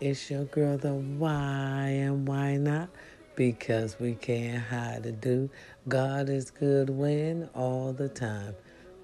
It's 0.00 0.30
your 0.30 0.44
girl, 0.44 0.78
the 0.78 0.94
why 0.94 1.88
and 1.90 2.26
why 2.26 2.56
not? 2.56 2.88
Because 3.36 4.00
we 4.00 4.14
can't 4.14 4.62
hide 4.62 5.04
it, 5.04 5.20
do. 5.20 5.50
God 5.88 6.30
is 6.30 6.50
good 6.50 6.88
when 6.88 7.50
all 7.54 7.92
the 7.92 8.08
time. 8.08 8.54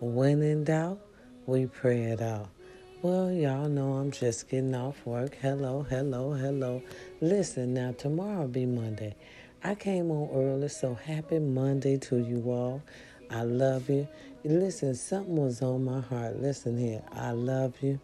When 0.01 0.41
in 0.41 0.65
doubt, 0.65 0.99
we 1.45 1.67
pray 1.67 2.05
it 2.05 2.23
out. 2.23 2.49
Well, 3.03 3.31
y'all 3.31 3.69
know 3.69 3.93
I'm 3.93 4.11
just 4.11 4.49
getting 4.49 4.75
off 4.75 5.05
work. 5.05 5.37
Hello, 5.43 5.83
hello, 5.83 6.33
hello. 6.33 6.83
Listen, 7.21 7.75
now 7.75 7.93
tomorrow 7.93 8.47
be 8.49 8.65
Monday. 8.65 9.17
I 9.63 9.75
came 9.75 10.11
on 10.11 10.31
early, 10.33 10.71
so 10.71 10.95
happy 10.95 11.41
Monday 11.41 11.99
to 11.99 12.17
you 12.17 12.51
all. 12.51 12.83
I 13.31 13.43
love 13.43 13.91
you. 13.91 14.09
Listen, 14.45 14.95
something 14.95 15.37
was 15.37 15.61
on 15.61 15.85
my 15.85 16.01
heart. 16.01 16.41
Listen 16.41 16.79
here. 16.79 17.03
I 17.13 17.33
love 17.33 17.75
you. 17.83 18.01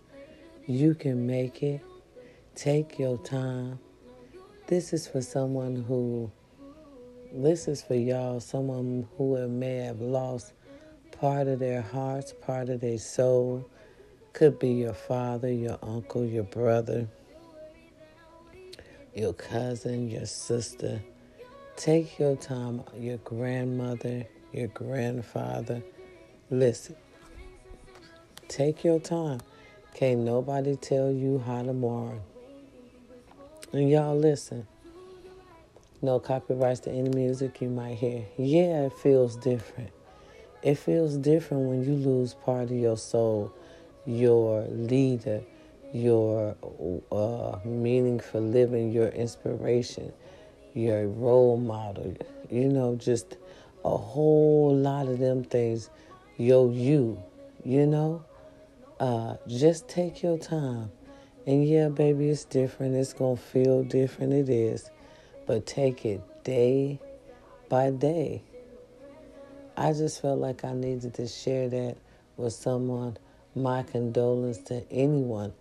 You 0.67 0.95
can 0.95 1.27
make 1.27 1.63
it. 1.63 1.81
Take 2.55 2.99
your 2.99 3.17
time. 3.17 3.79
This 4.67 4.93
is 4.93 5.09
for 5.09 5.23
someone 5.23 5.85
who, 5.89 6.31
this 7.33 7.67
is 7.67 7.83
for 7.83 7.95
y'all, 7.95 8.41
someone 8.41 9.09
who 9.17 9.49
may 9.49 9.77
have 9.77 10.03
lost 10.03 10.53
part 11.19 11.49
of 11.49 11.61
their 11.61 11.81
hearts, 11.81 12.35
part 12.43 12.69
of 12.69 12.81
their 12.81 12.99
soul. 12.99 13.69
Could 14.35 14.59
be 14.59 14.69
your 14.69 14.93
father, 14.93 15.51
your 15.51 15.79
uncle, 15.83 16.27
your 16.27 16.45
brother, 16.45 17.09
your 19.15 19.33
cousin, 19.33 20.11
your 20.11 20.27
sister. 20.27 21.03
Take 21.77 22.19
your 22.19 22.37
time, 22.37 22.83
your 22.95 23.17
grandmother, 23.19 24.27
your 24.53 24.69
grandfather. 24.69 25.83
Listen, 26.51 26.97
take 28.49 28.85
your 28.85 29.01
time. 29.01 29.41
Can't 29.95 30.21
nobody 30.21 30.77
tell 30.77 31.11
you 31.11 31.39
how 31.39 31.63
to 31.63 31.73
mourn. 31.73 32.21
And 33.73 33.89
y'all 33.89 34.19
listen. 34.19 34.67
No 36.03 36.21
copyrights 36.21 36.81
to 36.81 36.91
any 36.91 37.09
music 37.09 37.63
you 37.63 37.71
might 37.71 37.95
hear. 37.95 38.27
Yeah, 38.37 38.83
it 38.83 38.93
feels 38.93 39.35
different. 39.37 39.89
It 40.63 40.75
feels 40.75 41.17
different 41.17 41.71
when 41.71 41.83
you 41.83 41.95
lose 41.95 42.35
part 42.35 42.65
of 42.65 42.73
your 42.73 42.99
soul, 42.99 43.51
your 44.05 44.67
leader, 44.69 45.41
your 45.95 46.55
uh, 47.11 47.59
meaning 47.65 48.21
for 48.21 48.41
living, 48.41 48.93
your 48.93 49.09
inspiration, 49.09 50.13
your 50.75 51.09
role 51.09 51.57
model. 51.57 52.15
You 52.51 52.69
know, 52.69 52.97
just 52.97 53.39
a 53.87 53.97
whole 53.97 54.77
lot 54.77 55.09
of 55.09 55.19
them 55.19 55.45
things. 55.45 55.89
Yo, 56.37 56.69
you, 56.69 57.23
you 57.65 57.87
know, 57.87 58.23
uh, 59.01 59.37
just 59.49 59.89
take 59.89 60.23
your 60.23 60.37
time 60.37 60.91
and 61.47 61.67
yeah, 61.67 61.89
baby, 61.89 62.29
it's 62.29 62.45
different. 62.45 62.95
It's 62.95 63.13
going 63.13 63.37
to 63.37 63.43
feel 63.43 63.83
different. 63.83 64.33
It 64.33 64.49
is. 64.49 64.91
But 65.47 65.67
take 65.67 66.05
it 66.05 66.21
day 66.45 67.01
by 67.69 67.91
day. 67.91 68.43
I 69.77 69.93
just 69.93 70.23
felt 70.23 70.39
like 70.39 70.65
I 70.65 70.73
needed 70.73 71.15
to 71.15 71.27
share 71.27 71.69
that 71.69 71.97
with 72.37 72.53
someone. 72.53 73.17
My 73.55 73.83
condolence 73.83 74.59
to 74.69 74.85
anyone 74.91 75.53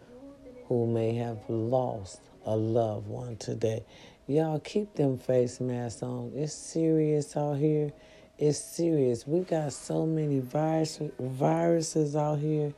who 0.67 0.85
may 0.87 1.15
have 1.15 1.39
lost 1.49 2.21
a 2.45 2.55
loved 2.55 3.07
one 3.07 3.37
today. 3.37 3.83
Y'all 4.27 4.59
keep 4.59 4.93
them 4.95 5.17
face 5.17 5.59
masks 5.59 6.03
on. 6.03 6.31
It's 6.35 6.53
serious 6.53 7.35
out 7.35 7.57
here. 7.57 7.91
It's 8.37 8.57
serious. 8.57 9.27
We 9.27 9.41
got 9.41 9.73
so 9.73 10.05
many 10.05 10.39
virus, 10.39 10.99
viruses 11.19 12.15
out 12.15 12.39
here 12.39 12.73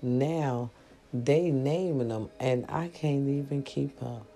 now 0.00 0.70
they 1.12 1.50
naming 1.50 2.08
them, 2.08 2.30
and 2.40 2.64
I 2.68 2.88
can't 2.88 3.28
even 3.28 3.62
keep 3.62 4.02
up. 4.02 4.26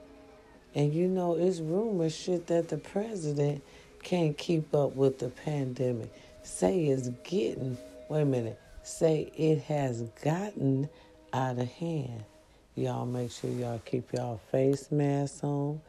And 0.74 0.92
you 0.92 1.08
know, 1.08 1.34
it's 1.34 1.60
rumor 1.60 2.10
shit 2.10 2.46
that 2.48 2.68
the 2.68 2.76
president 2.76 3.62
can't 4.02 4.36
keep 4.36 4.74
up 4.74 4.94
with 4.94 5.18
the 5.18 5.30
pandemic. 5.30 6.12
Say 6.42 6.86
it's 6.86 7.08
getting, 7.24 7.78
wait 8.08 8.22
a 8.22 8.24
minute, 8.26 8.60
say 8.82 9.32
it 9.36 9.62
has 9.62 10.02
gotten 10.22 10.88
out 11.32 11.58
of 11.58 11.68
hand. 11.68 12.24
Y'all 12.74 13.06
make 13.06 13.30
sure 13.30 13.50
y'all 13.50 13.80
keep 13.86 14.12
y'all 14.12 14.38
face 14.52 14.92
masks 14.92 15.42
on. 15.42 15.80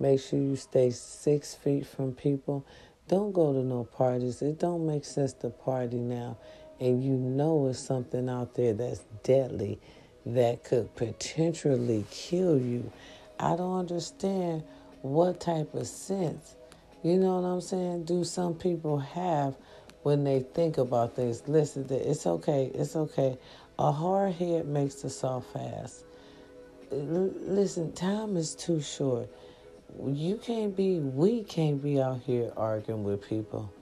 Make 0.00 0.20
sure 0.20 0.40
you 0.40 0.56
stay 0.56 0.90
six 0.90 1.54
feet 1.54 1.86
from 1.86 2.12
people. 2.12 2.66
Don't 3.06 3.32
go 3.32 3.52
to 3.52 3.60
no 3.60 3.84
parties. 3.84 4.42
It 4.42 4.58
don't 4.58 4.84
make 4.84 5.04
sense 5.04 5.32
to 5.34 5.50
party 5.50 5.98
now. 5.98 6.36
And 6.80 7.04
you 7.04 7.12
know 7.12 7.68
it's 7.68 7.78
something 7.78 8.28
out 8.28 8.54
there 8.54 8.74
that's 8.74 9.04
deadly 9.22 9.78
that 10.26 10.64
could 10.64 10.94
potentially 10.94 12.04
kill 12.10 12.58
you. 12.58 12.90
I 13.38 13.56
don't 13.56 13.78
understand 13.78 14.62
what 15.02 15.40
type 15.40 15.74
of 15.74 15.86
sense, 15.86 16.54
you 17.02 17.16
know 17.16 17.40
what 17.40 17.48
I'm 17.48 17.60
saying, 17.60 18.04
do 18.04 18.22
some 18.22 18.54
people 18.54 18.98
have 18.98 19.56
when 20.04 20.22
they 20.22 20.40
think 20.40 20.78
about 20.78 21.16
this. 21.16 21.42
Listen, 21.46 21.86
it's 21.90 22.26
okay, 22.26 22.70
it's 22.74 22.94
okay. 22.94 23.36
A 23.78 23.90
hard 23.90 24.34
head 24.34 24.66
makes 24.66 25.02
a 25.02 25.10
soft 25.10 25.56
ass. 25.56 26.04
Listen, 26.90 27.92
time 27.92 28.36
is 28.36 28.54
too 28.54 28.80
short. 28.80 29.28
You 30.06 30.36
can't 30.36 30.76
be, 30.76 31.00
we 31.00 31.42
can't 31.42 31.82
be 31.82 32.00
out 32.00 32.20
here 32.24 32.52
arguing 32.56 33.02
with 33.02 33.28
people. 33.28 33.72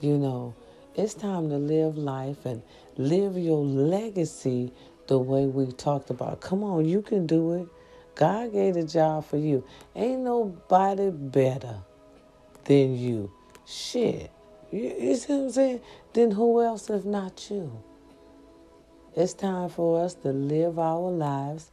You 0.00 0.18
know, 0.18 0.54
it's 0.94 1.14
time 1.14 1.48
to 1.48 1.56
live 1.56 1.96
life 1.96 2.44
and 2.44 2.62
live 2.96 3.38
your 3.38 3.64
legacy 3.64 4.72
the 5.06 5.18
way 5.18 5.46
we 5.46 5.72
talked 5.72 6.10
about. 6.10 6.40
Come 6.40 6.62
on, 6.64 6.84
you 6.84 7.02
can 7.02 7.26
do 7.26 7.54
it. 7.54 7.68
God 8.14 8.52
gave 8.52 8.76
a 8.76 8.84
job 8.84 9.26
for 9.26 9.36
you. 9.38 9.64
Ain't 9.96 10.22
nobody 10.22 11.10
better 11.10 11.76
than 12.64 12.96
you. 12.96 13.32
Shit. 13.66 14.30
You, 14.70 14.94
you 14.98 15.16
see 15.16 15.32
what 15.32 15.44
I'm 15.44 15.50
saying? 15.50 15.80
Then 16.12 16.30
who 16.32 16.62
else 16.62 16.90
if 16.90 17.04
not 17.04 17.50
you? 17.50 17.82
It's 19.14 19.34
time 19.34 19.68
for 19.68 20.04
us 20.04 20.14
to 20.14 20.28
live 20.32 20.78
our 20.78 21.10
lives. 21.10 21.70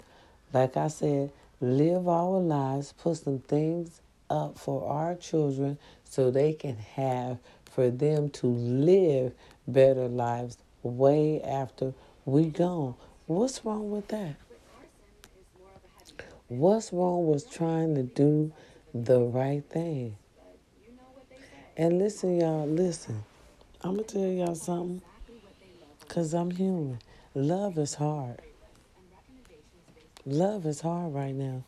Like 0.54 0.78
I 0.78 0.88
said, 0.90 1.32
live 1.62 2.08
our 2.08 2.40
lives, 2.40 2.94
put 3.02 3.18
some 3.18 3.40
things 3.40 4.02
up 4.30 4.58
for 4.58 4.88
our 4.90 5.16
children 5.16 5.78
so 6.04 6.32
they 6.32 6.54
can 6.54 6.78
have, 6.78 7.38
for 7.72 7.90
them 7.90 8.30
to 8.30 8.48
live 8.48 9.34
better 9.68 10.08
lives 10.08 10.58
way 10.84 11.42
after 11.42 11.94
we 12.26 12.46
gone. 12.46 12.96
What's 13.30 13.64
wrong 13.64 13.92
with 13.92 14.08
that? 14.08 14.38
What's 16.48 16.92
wrong 16.92 17.28
with 17.28 17.52
trying 17.52 17.94
to 17.94 18.02
do 18.02 18.52
the 18.92 19.20
right 19.20 19.64
thing? 19.70 20.18
And 21.78 22.00
listen, 22.00 22.40
y'all, 22.40 22.66
listen. 22.66 23.24
I'm 23.82 23.98
going 23.98 24.06
to 24.06 24.14
tell 24.16 24.26
y'all 24.26 24.56
something 24.56 25.04
because 26.00 26.34
I'm 26.34 26.50
human. 26.50 26.98
Love 27.36 27.78
is 27.78 27.94
hard. 27.94 28.42
Love 30.26 30.66
is 30.66 30.82
hard 30.82 31.14
right 31.14 31.36
now. 31.36 31.64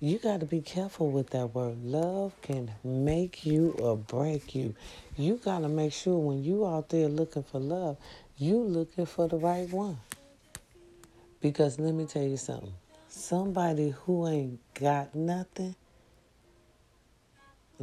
You 0.00 0.18
got 0.18 0.40
to 0.40 0.46
be 0.46 0.62
careful 0.62 1.10
with 1.10 1.28
that 1.30 1.54
word. 1.54 1.84
Love 1.84 2.32
can 2.40 2.70
make 2.82 3.44
you 3.44 3.72
or 3.78 3.98
break 3.98 4.54
you. 4.54 4.74
You 5.18 5.36
got 5.36 5.58
to 5.60 5.68
make 5.68 5.92
sure 5.92 6.16
when 6.16 6.42
you 6.42 6.66
out 6.66 6.88
there 6.88 7.08
looking 7.08 7.42
for 7.42 7.58
love, 7.58 7.98
you 8.38 8.56
looking 8.56 9.04
for 9.04 9.28
the 9.28 9.36
right 9.36 9.68
one. 9.68 9.98
Because 11.44 11.78
let 11.78 11.92
me 11.92 12.06
tell 12.06 12.22
you 12.22 12.38
something. 12.38 12.72
Somebody 13.06 13.90
who 13.90 14.26
ain't 14.26 14.60
got 14.72 15.14
nothing 15.14 15.76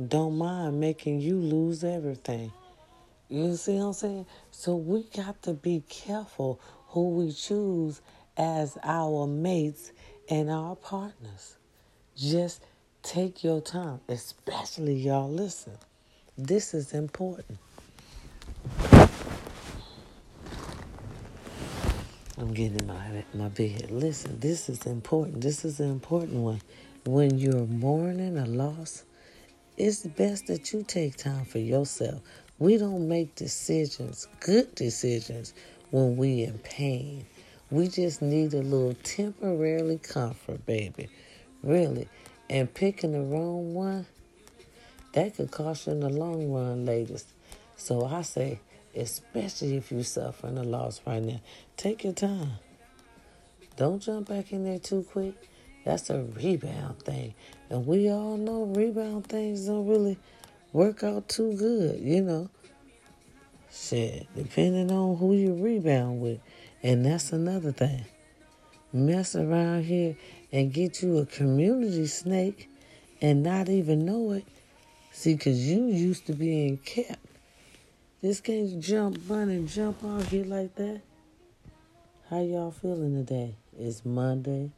don't 0.07 0.35
mind 0.35 0.79
making 0.79 1.21
you 1.21 1.35
lose 1.35 1.83
everything. 1.83 2.51
You 3.29 3.55
see 3.55 3.75
what 3.75 3.83
I'm 3.83 3.93
saying? 3.93 4.25
So 4.49 4.75
we 4.75 5.03
got 5.15 5.43
to 5.43 5.53
be 5.53 5.83
careful 5.87 6.59
who 6.87 7.11
we 7.11 7.31
choose 7.31 8.01
as 8.35 8.79
our 8.83 9.27
mates 9.27 9.91
and 10.27 10.49
our 10.49 10.75
partners. 10.75 11.55
Just 12.17 12.63
take 13.03 13.43
your 13.43 13.61
time, 13.61 13.99
especially 14.09 14.95
y'all 14.95 15.31
listen. 15.31 15.77
This 16.35 16.73
is 16.73 16.93
important. 16.93 17.59
I'm 22.41 22.55
getting 22.55 22.87
my 22.87 23.23
my 23.35 23.49
bed. 23.49 23.91
Listen, 23.91 24.39
this 24.39 24.67
is 24.67 24.87
important. 24.87 25.41
This 25.41 25.63
is 25.63 25.79
an 25.79 25.91
important 25.91 26.37
one. 26.37 26.59
When 27.05 27.37
you're 27.37 27.67
mourning 27.67 28.35
a 28.35 28.47
loss, 28.47 29.03
it's 29.77 30.07
best 30.07 30.47
that 30.47 30.73
you 30.73 30.81
take 30.81 31.17
time 31.17 31.45
for 31.45 31.59
yourself. 31.59 32.19
We 32.57 32.77
don't 32.77 33.07
make 33.07 33.35
decisions, 33.35 34.27
good 34.39 34.73
decisions, 34.73 35.53
when 35.91 36.17
we 36.17 36.41
in 36.41 36.57
pain. 36.57 37.27
We 37.69 37.87
just 37.87 38.23
need 38.23 38.55
a 38.55 38.63
little 38.63 38.95
temporarily 39.03 39.99
comfort, 39.99 40.65
baby. 40.65 41.09
Really. 41.61 42.09
And 42.49 42.73
picking 42.73 43.11
the 43.11 43.21
wrong 43.21 43.75
one, 43.75 44.07
that 45.13 45.35
could 45.35 45.51
cost 45.51 45.85
you 45.85 45.93
in 45.93 45.99
the 45.99 46.09
long 46.09 46.51
run, 46.51 46.85
ladies. 46.85 47.25
So 47.77 48.03
I 48.03 48.23
say, 48.23 48.59
especially 48.95 49.77
if 49.77 49.91
you're 49.91 50.03
suffering 50.03 50.57
a 50.57 50.63
loss 50.63 51.01
right 51.05 51.21
now. 51.21 51.41
Take 51.77 52.03
your 52.03 52.13
time. 52.13 52.53
Don't 53.77 54.01
jump 54.01 54.29
back 54.29 54.51
in 54.51 54.63
there 54.63 54.79
too 54.79 55.05
quick. 55.11 55.33
That's 55.85 56.09
a 56.09 56.21
rebound 56.21 56.99
thing. 57.03 57.33
And 57.69 57.87
we 57.87 58.09
all 58.09 58.37
know 58.37 58.65
rebound 58.65 59.27
things 59.27 59.65
don't 59.65 59.87
really 59.87 60.17
work 60.73 61.03
out 61.03 61.27
too 61.27 61.55
good, 61.55 61.99
you 61.99 62.21
know. 62.21 62.49
Shit, 63.71 64.27
depending 64.35 64.91
on 64.91 65.17
who 65.17 65.33
you 65.33 65.53
rebound 65.53 66.21
with. 66.21 66.39
And 66.83 67.05
that's 67.05 67.31
another 67.31 67.71
thing. 67.71 68.05
Mess 68.93 69.35
around 69.35 69.85
here 69.85 70.17
and 70.51 70.73
get 70.73 71.01
you 71.01 71.19
a 71.19 71.25
community 71.25 72.07
snake 72.07 72.69
and 73.21 73.41
not 73.41 73.69
even 73.69 74.05
know 74.05 74.33
it. 74.33 74.45
See, 75.13 75.35
because 75.35 75.65
you 75.65 75.87
used 75.87 76.27
to 76.27 76.33
being 76.33 76.77
kept. 76.77 77.30
This 78.21 78.39
can't 78.39 78.79
jump, 78.79 79.17
run, 79.27 79.49
and 79.49 79.67
jump 79.67 80.05
out 80.05 80.25
here 80.25 80.45
like 80.45 80.75
that. 80.75 81.01
How 82.29 82.39
y'all 82.39 82.69
feeling 82.69 83.15
today? 83.15 83.55
It's 83.79 84.05
Monday. 84.05 84.69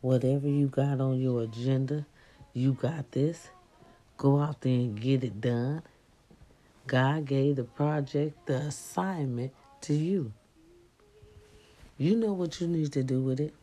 Whatever 0.00 0.48
you 0.48 0.66
got 0.66 1.00
on 1.00 1.20
your 1.20 1.44
agenda, 1.44 2.06
you 2.52 2.72
got 2.72 3.12
this. 3.12 3.50
Go 4.16 4.40
out 4.40 4.62
there 4.62 4.72
and 4.72 5.00
get 5.00 5.22
it 5.22 5.40
done. 5.40 5.82
God 6.88 7.24
gave 7.24 7.54
the 7.54 7.62
project, 7.62 8.46
the 8.46 8.56
assignment 8.56 9.52
to 9.82 9.94
you. 9.94 10.32
You 11.98 12.16
know 12.16 12.32
what 12.32 12.60
you 12.60 12.66
need 12.66 12.92
to 12.94 13.04
do 13.04 13.20
with 13.20 13.38
it. 13.38 13.54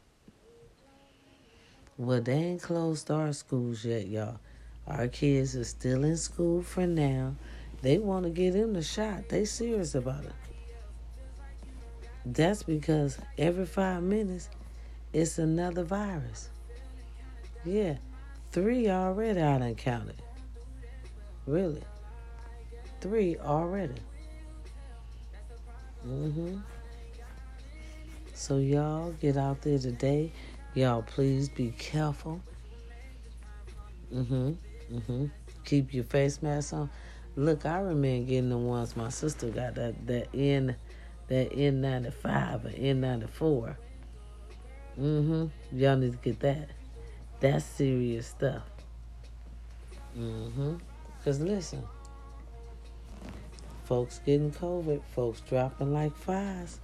Well, 1.98 2.22
they 2.22 2.36
ain't 2.36 2.62
closed 2.62 3.12
our 3.12 3.34
schools 3.34 3.84
yet, 3.84 4.08
y'all. 4.08 4.40
Our 4.88 5.10
kids 5.10 5.58
are 5.58 5.66
still 5.66 6.06
in 6.06 6.16
school 6.16 6.62
for 6.62 6.88
now. 6.88 7.36
They 7.82 7.98
want 7.98 8.26
to 8.26 8.30
get 8.30 8.54
them 8.54 8.74
the 8.74 8.82
shot. 8.82 9.30
They 9.30 9.46
serious 9.46 9.96
about 9.96 10.26
it. 10.26 10.34
That's 12.26 12.64
because 12.64 13.18
every 13.38 13.66
five 13.66 14.04
minutes, 14.04 14.50
it's 15.14 15.38
another 15.38 15.84
virus. 15.84 16.50
Yeah, 17.64 17.98
three 18.52 18.90
already 18.90 19.42
I 19.42 19.60
done 19.60 19.76
counted. 19.76 20.22
Really, 21.46 21.84
three 23.00 23.38
already. 23.38 23.96
Mhm. 26.06 26.62
So 28.34 28.58
y'all 28.58 29.12
get 29.14 29.38
out 29.38 29.62
there 29.62 29.80
today. 29.80 30.32
Y'all 30.74 31.02
please 31.02 31.50
be 31.50 31.72
careful. 31.72 32.42
Mhm. 34.14 34.58
Mhm. 34.92 35.32
Keep 35.66 35.94
your 35.94 36.04
face 36.04 36.42
mask 36.42 36.74
on. 36.74 36.90
Look, 37.38 37.68
I 37.68 37.78
remember 37.78 38.26
getting 38.26 38.50
the 38.50 38.58
ones 38.58 38.98
my 38.98 39.10
sister 39.10 39.50
got 39.50 39.76
that 39.76 40.08
that 40.08 40.30
N 40.34 40.76
that 41.28 41.52
N95 41.52 42.66
or 42.66 42.70
N94. 42.70 43.76
Mm-hmm. 45.00 45.46
Y'all 45.78 45.98
need 45.98 46.14
to 46.14 46.18
get 46.18 46.40
that. 46.40 46.70
That's 47.40 47.64
serious 47.64 48.26
stuff. 48.26 48.64
Mm-hmm. 50.18 50.78
Because 51.20 51.40
listen, 51.40 51.84
folks 53.86 54.20
getting 54.26 54.52
COVID, 54.52 55.04
folks 55.14 55.42
dropping 55.42 55.94
like 55.94 56.18
flies. 56.18 56.80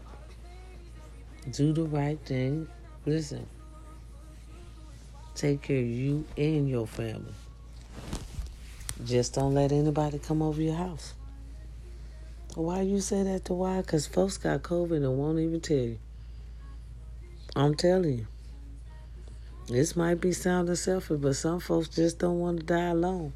Do 1.49 1.73
the 1.73 1.85
right 1.85 2.19
thing. 2.25 2.67
Listen, 3.07 3.47
take 5.33 5.63
care 5.63 5.79
of 5.79 5.87
you 5.87 6.25
and 6.37 6.69
your 6.69 6.85
family. 6.85 7.33
Just 9.03 9.33
don't 9.33 9.53
let 9.53 9.71
anybody 9.71 10.19
come 10.19 10.41
over 10.41 10.61
your 10.61 10.75
house. 10.75 11.13
Why 12.55 12.81
you 12.81 13.01
say 13.01 13.23
that 13.23 13.45
to 13.45 13.53
why? 13.53 13.81
Because 13.81 14.05
folks 14.05 14.37
got 14.37 14.61
COVID 14.61 14.97
and 14.97 15.17
won't 15.17 15.39
even 15.39 15.59
tell 15.59 15.77
you. 15.77 15.97
I'm 17.55 17.73
telling 17.73 18.19
you. 18.19 18.27
This 19.67 19.95
might 19.95 20.21
be 20.21 20.31
sounding 20.33 20.75
selfish, 20.75 21.19
but 21.19 21.35
some 21.35 21.59
folks 21.59 21.87
just 21.87 22.19
don't 22.19 22.39
want 22.39 22.59
to 22.59 22.65
die 22.65 22.89
alone. 22.89 23.33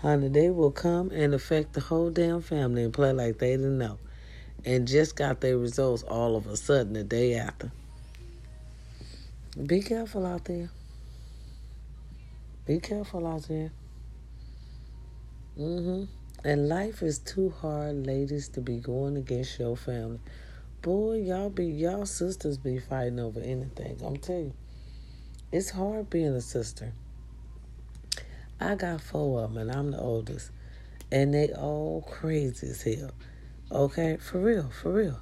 Honey, 0.00 0.28
they 0.28 0.50
will 0.50 0.70
come 0.70 1.10
and 1.10 1.34
affect 1.34 1.74
the 1.74 1.80
whole 1.80 2.10
damn 2.10 2.40
family 2.40 2.84
and 2.84 2.92
play 2.92 3.12
like 3.12 3.38
they 3.38 3.50
didn't 3.50 3.78
know. 3.78 3.98
And 4.64 4.88
just 4.88 5.16
got 5.16 5.40
their 5.40 5.58
results 5.58 6.02
all 6.02 6.34
of 6.34 6.46
a 6.46 6.56
sudden 6.56 6.94
the 6.94 7.04
day 7.04 7.34
after. 7.34 7.70
Be 9.66 9.82
careful 9.82 10.24
out 10.24 10.44
there. 10.46 10.70
Be 12.66 12.80
careful 12.80 13.26
out 13.26 13.42
there. 13.48 13.72
Mm-hmm. 15.58 16.04
And 16.44 16.68
life 16.68 17.02
is 17.02 17.18
too 17.18 17.50
hard, 17.60 18.06
ladies, 18.06 18.48
to 18.50 18.60
be 18.60 18.78
going 18.78 19.16
against 19.16 19.58
your 19.58 19.76
family. 19.76 20.18
Boy, 20.80 21.18
y'all 21.18 21.50
be 21.50 21.66
y'all 21.66 22.06
sisters 22.06 22.58
be 22.58 22.78
fighting 22.78 23.20
over 23.20 23.40
anything. 23.40 24.00
I'm 24.04 24.16
telling 24.16 24.46
you. 24.46 24.54
It's 25.52 25.70
hard 25.70 26.08
being 26.08 26.34
a 26.34 26.40
sister. 26.40 26.92
I 28.58 28.74
got 28.74 29.02
four 29.02 29.44
of 29.44 29.52
them 29.52 29.68
and 29.68 29.70
I'm 29.70 29.90
the 29.90 30.00
oldest. 30.00 30.50
And 31.10 31.34
they 31.34 31.48
all 31.48 32.02
crazy 32.08 32.68
as 32.68 32.82
hell. 32.82 33.10
Okay? 33.70 34.16
For 34.16 34.38
real, 34.40 34.70
for 34.70 34.92
real. 34.92 35.20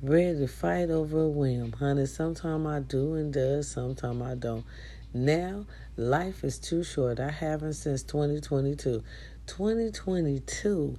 Ready 0.00 0.38
to 0.38 0.46
fight 0.46 0.90
over 0.90 1.22
a 1.22 1.28
whim. 1.28 1.72
Honey, 1.72 2.06
sometimes 2.06 2.66
I 2.66 2.80
do 2.80 3.14
and 3.14 3.32
does, 3.32 3.68
sometimes 3.68 4.22
I 4.22 4.36
don't. 4.36 4.64
Now, 5.12 5.66
life 5.96 6.44
is 6.44 6.58
too 6.58 6.84
short. 6.84 7.18
I 7.18 7.30
haven't 7.30 7.72
since 7.72 8.02
2022. 8.02 9.02
2022 9.46 10.98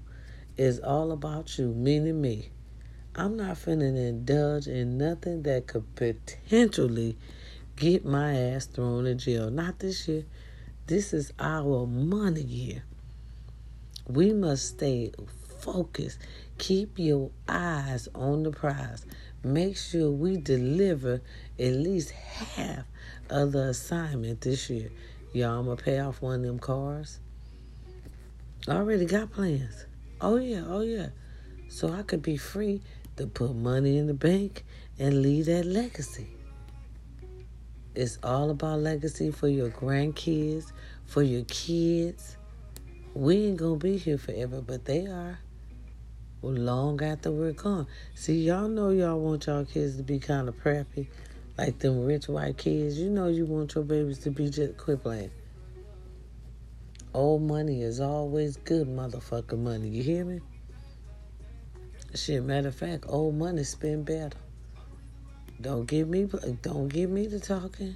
is 0.57 0.79
all 0.79 1.11
about 1.11 1.57
you, 1.57 1.67
meaning 1.73 2.21
me. 2.21 2.49
I'm 3.15 3.35
not 3.35 3.57
finna 3.57 3.95
indulge 3.95 4.67
in 4.67 4.97
nothing 4.97 5.43
that 5.43 5.67
could 5.67 5.95
potentially 5.95 7.17
get 7.75 8.05
my 8.05 8.35
ass 8.35 8.65
thrown 8.65 9.05
in 9.05 9.17
jail. 9.17 9.49
Not 9.49 9.79
this 9.79 10.07
year. 10.07 10.25
This 10.87 11.13
is 11.13 11.33
our 11.39 11.85
money 11.85 12.41
year. 12.41 12.83
We 14.07 14.33
must 14.33 14.67
stay 14.67 15.11
focused. 15.59 16.19
Keep 16.57 16.97
your 16.97 17.31
eyes 17.47 18.07
on 18.15 18.43
the 18.43 18.51
prize. 18.51 19.05
Make 19.43 19.77
sure 19.77 20.09
we 20.11 20.37
deliver 20.37 21.21
at 21.59 21.73
least 21.73 22.11
half 22.11 22.85
of 23.29 23.51
the 23.51 23.69
assignment 23.69 24.41
this 24.41 24.69
year. 24.69 24.89
Y'all, 25.33 25.59
I'm 25.59 25.75
to 25.75 25.83
pay 25.83 25.99
off 25.99 26.21
one 26.21 26.41
of 26.41 26.45
them 26.45 26.59
cars. 26.59 27.19
I 28.67 28.71
already 28.71 29.05
got 29.05 29.31
plans. 29.31 29.85
Oh, 30.19 30.37
yeah, 30.37 30.63
oh, 30.67 30.81
yeah. 30.81 31.07
So 31.69 31.91
I 31.91 32.01
could 32.01 32.21
be 32.21 32.37
free 32.37 32.81
to 33.17 33.27
put 33.27 33.55
money 33.55 33.97
in 33.97 34.07
the 34.07 34.13
bank 34.13 34.63
and 34.99 35.21
leave 35.21 35.45
that 35.45 35.65
legacy. 35.65 36.27
It's 37.95 38.19
all 38.23 38.49
about 38.49 38.79
legacy 38.79 39.31
for 39.31 39.47
your 39.47 39.69
grandkids, 39.69 40.71
for 41.05 41.23
your 41.23 41.43
kids. 41.45 42.37
We 43.13 43.47
ain't 43.47 43.57
gonna 43.57 43.77
be 43.77 43.97
here 43.97 44.17
forever, 44.17 44.61
but 44.61 44.85
they 44.85 45.07
are. 45.07 45.39
Long 46.43 47.01
after 47.01 47.31
we're 47.31 47.53
gone. 47.53 47.87
See, 48.13 48.43
y'all 48.43 48.67
know 48.67 48.91
y'all 48.91 49.19
want 49.19 49.47
y'all 49.47 49.65
kids 49.65 49.97
to 49.97 50.03
be 50.03 50.19
kind 50.19 50.47
of 50.47 50.55
preppy, 50.55 51.07
like 51.57 51.79
them 51.79 52.05
rich 52.05 52.27
white 52.27 52.57
kids. 52.57 52.99
You 52.99 53.09
know 53.09 53.27
you 53.27 53.45
want 53.45 53.73
your 53.73 53.83
babies 53.83 54.19
to 54.19 54.31
be 54.31 54.49
just 54.49 54.77
quit 54.77 55.01
playing. 55.01 55.31
Old 57.17 57.41
money 57.41 57.81
is 57.81 57.99
always 57.99 58.57
good 58.57 58.87
motherfucker 58.87 59.57
money. 59.57 59.89
You 59.89 60.03
hear 60.03 60.23
me? 60.23 60.39
Shit, 62.13 62.43
matter 62.43 62.67
of 62.67 62.75
fact, 62.75 63.05
old 63.07 63.33
money 63.33 63.63
spend 63.63 64.05
better. 64.05 64.37
Don't 65.59 65.87
give 65.87 66.07
me 66.07 66.29
don't 66.61 66.89
give 66.89 67.09
me 67.09 67.25
the 67.25 67.39
talking. 67.39 67.95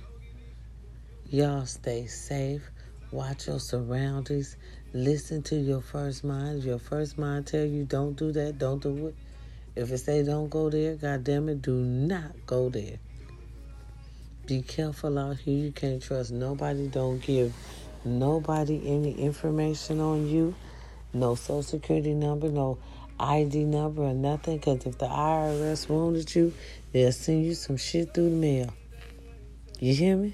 Y'all 1.29 1.67
stay 1.67 2.07
safe. 2.07 2.63
Watch 3.11 3.45
your 3.45 3.59
surroundings. 3.59 4.57
Listen 4.91 5.43
to 5.43 5.55
your 5.55 5.81
first 5.81 6.23
mind. 6.23 6.63
Your 6.63 6.79
first 6.79 7.19
mind 7.19 7.45
tell 7.45 7.63
you 7.63 7.83
don't 7.83 8.17
do 8.17 8.31
that, 8.31 8.57
don't 8.57 8.81
do 8.81 9.05
it. 9.05 9.15
If 9.75 9.91
it 9.91 9.99
say 9.99 10.23
don't 10.23 10.49
go 10.49 10.71
there, 10.71 10.95
god 10.95 11.23
damn 11.23 11.47
it, 11.47 11.61
do 11.61 11.75
not 11.75 12.47
go 12.47 12.69
there. 12.69 12.97
Be 14.47 14.63
careful 14.63 15.19
out 15.19 15.37
here. 15.37 15.65
You 15.65 15.71
can't 15.71 16.01
trust 16.01 16.31
nobody. 16.31 16.87
Don't 16.87 17.21
give 17.21 17.53
nobody 18.05 18.81
any 18.85 19.13
information 19.13 19.99
on 19.99 20.27
you, 20.27 20.55
no 21.13 21.35
social 21.35 21.63
security 21.63 22.13
number, 22.13 22.49
no 22.49 22.77
ID 23.19 23.65
number 23.65 24.03
or 24.03 24.13
nothing. 24.13 24.57
Because 24.57 24.85
if 24.85 24.97
the 24.97 25.07
IRS 25.07 25.89
wanted 25.89 26.33
you, 26.33 26.53
they'll 26.91 27.11
send 27.11 27.45
you 27.45 27.53
some 27.53 27.77
shit 27.77 28.13
through 28.13 28.29
the 28.29 28.35
mail. 28.35 28.73
You 29.79 29.95
hear 29.95 30.17
me? 30.17 30.33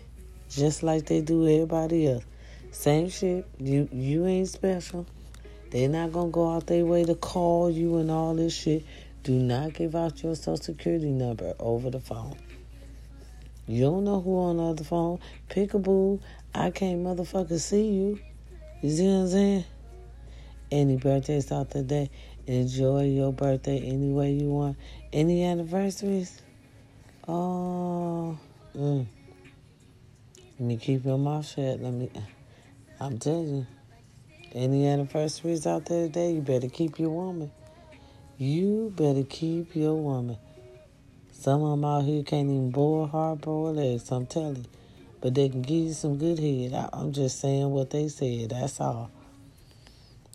Just 0.50 0.84
like 0.84 1.06
they 1.06 1.22
do 1.22 1.48
everybody 1.48 2.08
else. 2.08 2.24
Same 2.72 3.10
shit. 3.10 3.46
You 3.60 3.90
you 3.92 4.26
ain't 4.26 4.48
special. 4.48 5.06
They're 5.72 5.90
not 5.90 6.14
gonna 6.14 6.30
go 6.30 6.52
out 6.52 6.68
their 6.68 6.86
way 6.86 7.04
to 7.04 7.16
call 7.16 7.70
you 7.70 7.98
and 7.98 8.10
all 8.10 8.36
this 8.36 8.54
shit. 8.54 8.86
Do 9.24 9.34
not 9.34 9.74
give 9.74 9.96
out 9.96 10.24
your 10.24 10.36
social 10.36 10.58
security 10.58 11.12
number 11.12 11.54
over 11.60 11.90
the 11.90 12.00
phone. 12.00 12.38
You 13.68 13.84
don't 13.84 14.06
know 14.06 14.22
who 14.22 14.38
on 14.40 14.58
the 14.58 14.64
other 14.64 14.84
phone. 14.86 15.20
Pickaboo, 15.50 16.22
I 16.56 16.72
can't 16.72 17.04
motherfucker 17.04 17.60
see 17.60 17.90
you. 17.90 18.20
You 18.82 18.90
see 18.90 19.08
what 19.08 19.14
I'm 19.14 19.28
saying? 19.28 19.66
Any 20.72 20.96
birthdays 20.96 21.52
out 21.52 21.72
today, 21.72 22.10
enjoy 22.46 23.06
your 23.06 23.34
birthday 23.34 23.80
any 23.80 24.12
way 24.12 24.32
you 24.32 24.48
want. 24.48 24.78
Any 25.12 25.44
anniversaries? 25.44 26.42
Oh, 27.28 28.38
mm. 28.76 29.06
Let 30.60 30.60
me 30.60 30.78
keep 30.78 31.06
your 31.06 31.18
mouth 31.18 31.46
shut. 31.46 31.82
Let 31.82 31.92
me. 31.92 32.10
I'm 33.00 33.20
telling 33.20 33.58
you. 33.58 33.68
Any 34.54 34.88
anniversaries 34.88 35.68
out 35.68 35.86
there 35.86 36.08
today, 36.08 36.32
you 36.32 36.42
better 36.42 36.70
keep 36.70 37.00
your 37.00 37.10
woman. 37.10 37.52
You 38.38 38.94
better 38.96 39.24
keep 39.24 39.76
your 39.76 39.96
woman. 39.96 40.38
Some 41.40 41.62
of 41.62 41.70
them 41.70 41.86
out 41.86 42.04
here 42.04 42.24
can't 42.24 42.50
even 42.50 42.72
boil 42.72 43.06
hard 43.06 43.42
boiled 43.42 43.78
eggs, 43.78 44.12
I'm 44.12 44.26
telling 44.26 44.56
you. 44.56 44.66
But 45.22 45.36
they 45.36 45.50
can 45.50 45.62
give 45.62 45.88
you 45.88 45.94
some 45.94 46.18
good 46.18 46.40
head. 46.40 46.74
I, 46.74 46.90
I'm 46.92 47.14
just 47.14 47.40
saying 47.40 47.70
what 47.70 47.92
they 47.92 48.08
said, 48.08 48.50
that's 48.50 48.82
all. 48.82 49.12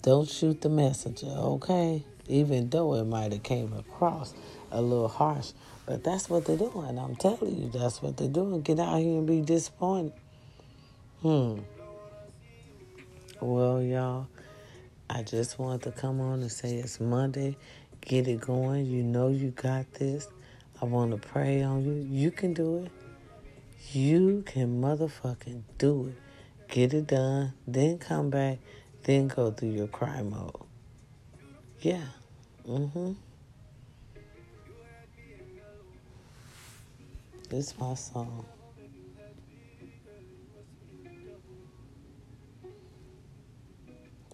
Don't 0.02 0.28
shoot 0.28 0.60
the 0.60 0.68
messenger, 0.68 1.26
okay? 1.26 2.04
Even 2.28 2.70
though 2.70 2.94
it 2.94 3.04
might 3.04 3.32
have 3.32 3.42
came 3.42 3.72
across 3.72 4.32
a 4.70 4.80
little 4.80 5.08
harsh. 5.08 5.50
But 5.86 6.04
that's 6.04 6.30
what 6.30 6.44
they're 6.44 6.56
doing. 6.56 6.96
I'm 6.96 7.16
telling 7.16 7.60
you, 7.60 7.68
that's 7.68 8.00
what 8.00 8.16
they're 8.16 8.28
doing. 8.28 8.62
Get 8.62 8.78
out 8.78 9.00
here 9.00 9.18
and 9.18 9.26
be 9.26 9.40
disappointed. 9.40 10.12
Hmm. 11.20 11.58
Well, 13.40 13.82
y'all, 13.82 14.28
I 15.10 15.24
just 15.24 15.58
wanted 15.58 15.82
to 15.82 16.00
come 16.00 16.20
on 16.20 16.42
and 16.42 16.52
say 16.52 16.76
it's 16.76 17.00
Monday. 17.00 17.56
Get 18.00 18.28
it 18.28 18.40
going. 18.40 18.86
You 18.86 19.02
know 19.02 19.28
you 19.28 19.50
got 19.50 19.92
this. 19.94 20.28
I 20.82 20.84
want 20.84 21.12
to 21.12 21.28
pray 21.28 21.62
on 21.62 21.84
you. 21.84 21.92
You 22.10 22.32
can 22.32 22.54
do 22.54 22.84
it. 22.84 22.90
You 23.92 24.42
can 24.44 24.82
motherfucking 24.82 25.62
do 25.78 26.08
it. 26.08 26.72
Get 26.74 26.92
it 26.92 27.06
done. 27.06 27.52
Then 27.68 27.98
come 27.98 28.30
back. 28.30 28.58
Then 29.04 29.28
go 29.28 29.52
through 29.52 29.70
your 29.70 29.86
cry 29.86 30.22
mode. 30.22 30.56
Yeah. 31.82 32.02
Mm-hmm. 32.68 33.12
This 37.48 37.78
my 37.78 37.94
song. 37.94 38.44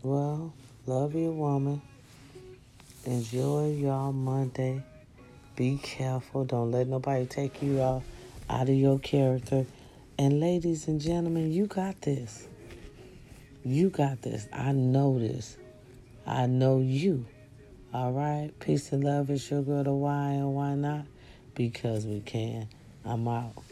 Well, 0.03 0.55
love 0.87 1.15
you, 1.15 1.31
woman. 1.31 1.83
Enjoy 3.05 3.71
y'all 3.73 4.13
Monday. 4.15 4.83
Be 5.59 5.77
careful. 5.83 6.45
Don't 6.45 6.71
let 6.71 6.87
nobody 6.87 7.27
take 7.27 7.61
you 7.63 7.83
out 7.83 8.05
out 8.49 8.69
of 8.69 8.77
your 8.77 9.01
character. 9.01 9.67
And 10.17 10.39
ladies 10.39 10.87
and 10.87 11.01
gentlemen, 11.01 11.51
you 11.51 11.67
got 11.67 12.01
this. 12.01 12.47
You 13.65 13.91
got 13.91 14.23
this. 14.23 14.47
I 14.53 14.71
know 14.71 15.19
this. 15.19 15.57
I 16.25 16.47
know 16.47 16.79
you. 16.79 17.27
All 17.93 18.13
right. 18.13 18.53
Peace 18.61 18.93
and 18.93 19.03
love 19.03 19.31
is 19.31 19.51
your 19.51 19.63
girl 19.63 19.83
to 19.83 19.91
why 19.91 20.29
and 20.29 20.55
why 20.55 20.77
not? 20.77 21.07
Because 21.57 22.07
we 22.07 22.21
can. 22.21 22.69
I'm 23.05 23.27
out. 23.27 23.68